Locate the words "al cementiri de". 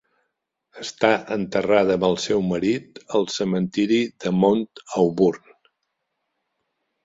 3.19-4.35